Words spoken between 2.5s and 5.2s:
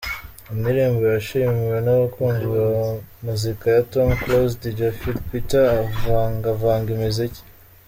ba muzika ya Tom CloseDj Phil